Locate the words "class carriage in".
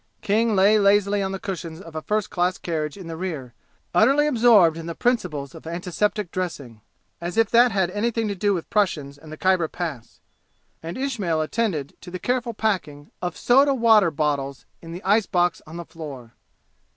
2.31-3.05